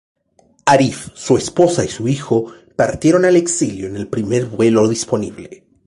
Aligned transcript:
Arif, 0.65 1.11
su 1.13 1.37
esposa 1.37 1.85
y 1.85 1.87
su 1.87 2.07
hijo 2.07 2.51
partieron 2.75 3.23
al 3.23 3.35
exilio 3.35 3.85
en 3.85 3.95
el 3.97 4.07
primer 4.07 4.45
vuelo 4.47 4.89
disponible. 4.89 5.67